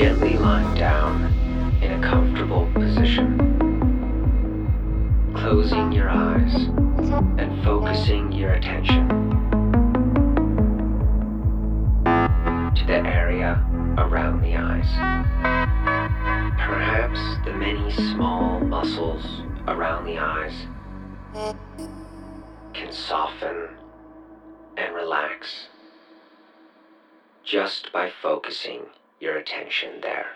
gently 0.00 0.38
lying 0.38 0.74
down 0.76 1.24
in 1.82 1.92
a 1.92 2.00
comfortable 2.00 2.66
position, 2.72 3.36
closing 5.36 5.92
your 5.92 6.08
eyes 6.08 6.54
and 7.36 7.62
focusing 7.62 8.32
your 8.32 8.52
attention 8.52 9.06
to 12.74 12.86
the 12.86 13.02
area 13.04 13.62
around 13.98 14.40
the 14.40 14.56
eyes. 14.56 14.88
Perhaps 16.56 17.20
the 17.44 17.52
many 17.52 17.90
small 17.90 18.58
muscles 18.58 19.42
around 19.68 20.06
the 20.06 20.16
eyes 20.16 20.66
can 22.72 22.90
soften 22.90 23.68
and 24.78 24.94
relax 24.94 25.66
just 27.44 27.92
by 27.92 28.10
focusing 28.22 28.86
your 29.20 29.36
attention 29.36 30.00
there. 30.02 30.26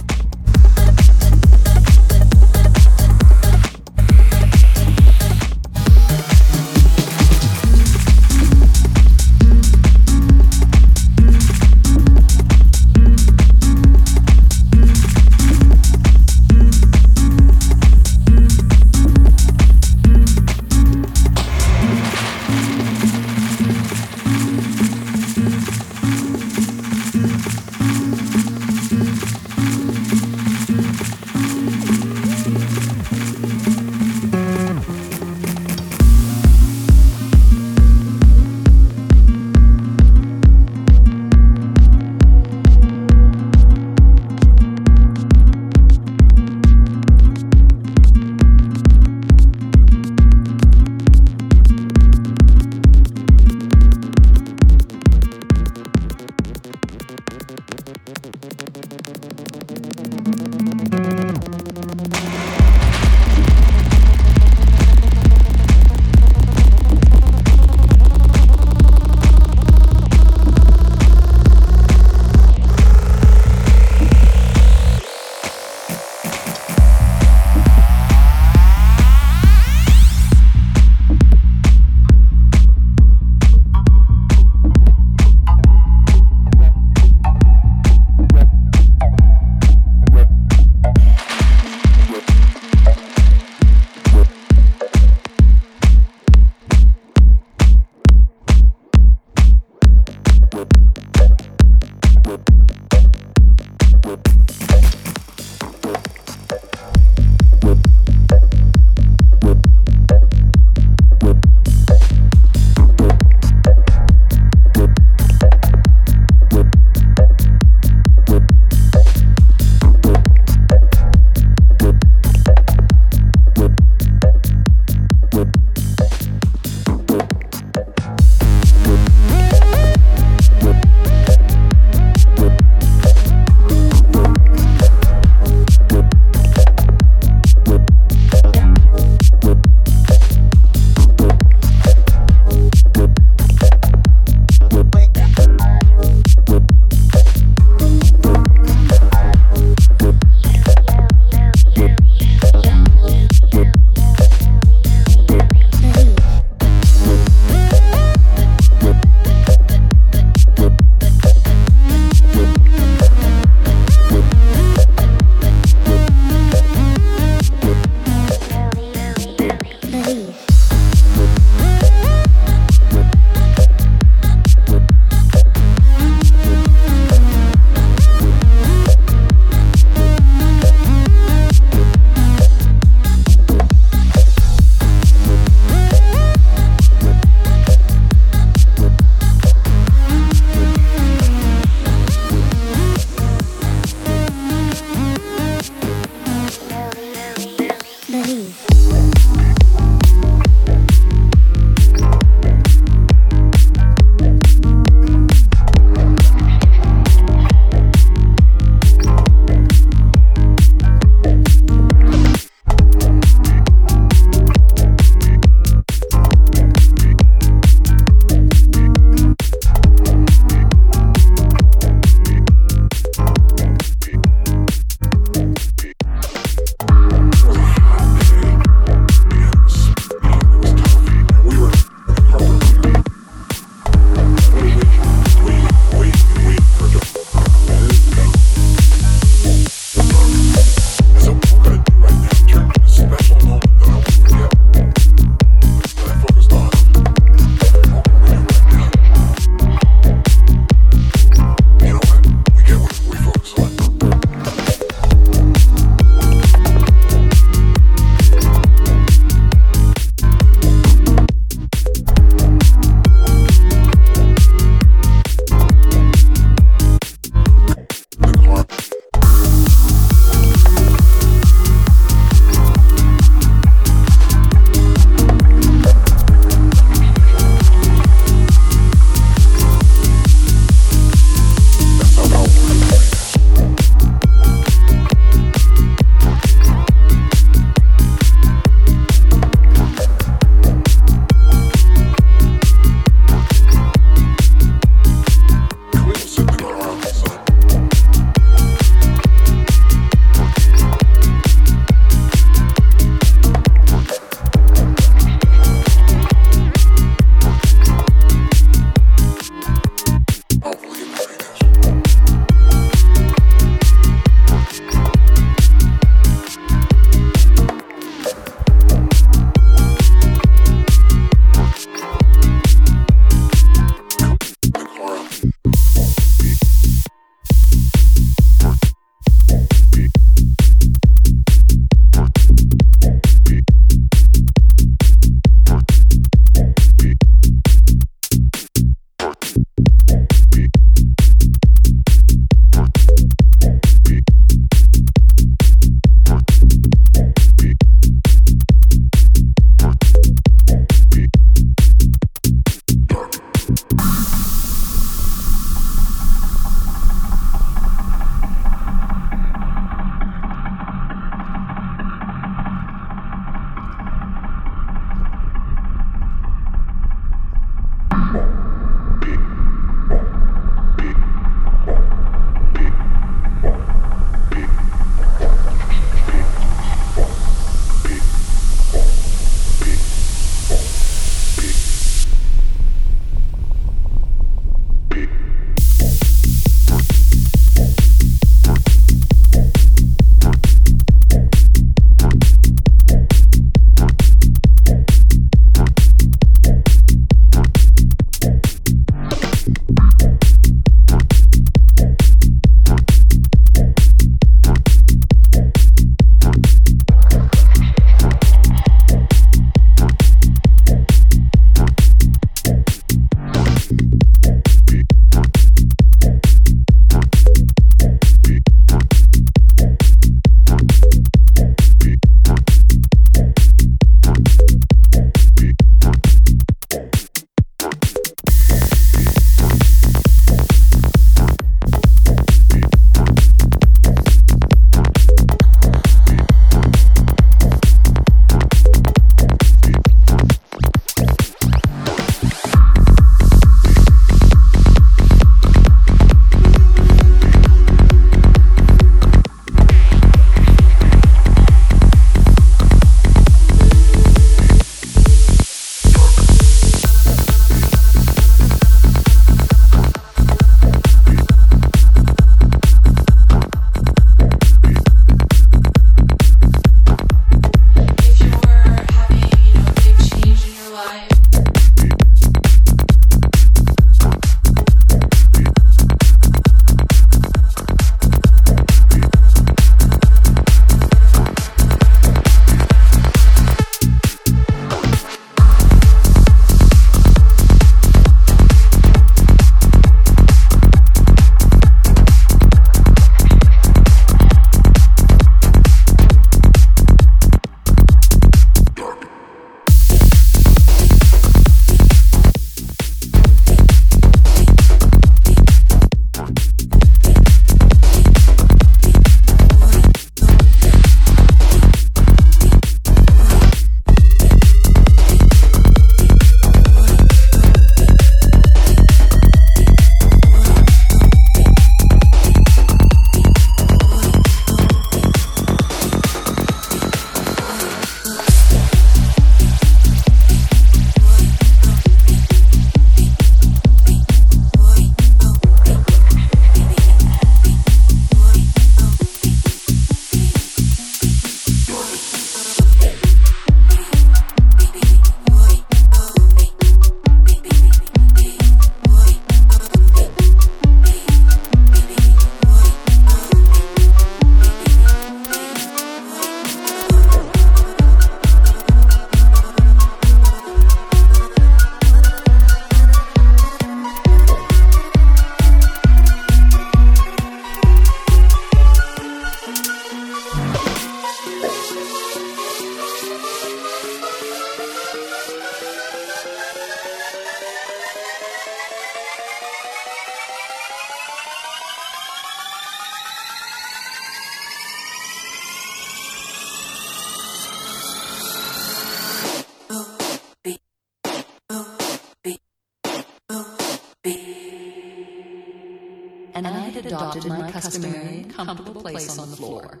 Customary 597.84 598.46
comfortable 598.48 599.02
place 599.02 599.38
on 599.38 599.50
the 599.50 599.56
floor. 599.56 600.00